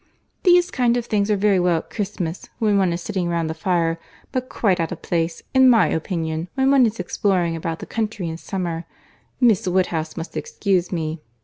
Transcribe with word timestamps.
These 0.41 0.71
kind 0.71 0.97
of 0.97 1.05
things 1.05 1.29
are 1.29 1.35
very 1.37 1.59
well 1.59 1.77
at 1.77 1.91
Christmas, 1.91 2.49
when 2.57 2.79
one 2.79 2.91
is 2.91 3.03
sitting 3.03 3.29
round 3.29 3.51
the 3.51 3.53
fire; 3.53 3.99
but 4.31 4.49
quite 4.49 4.79
out 4.79 4.91
of 4.91 5.03
place, 5.03 5.43
in 5.53 5.69
my 5.69 5.89
opinion, 5.89 6.49
when 6.55 6.71
one 6.71 6.87
is 6.87 6.99
exploring 6.99 7.55
about 7.55 7.77
the 7.77 7.85
country 7.85 8.27
in 8.27 8.37
summer. 8.37 8.85
Miss 9.39 9.67
Woodhouse 9.67 10.17
must 10.17 10.35
excuse 10.35 10.91
me. 10.91 11.21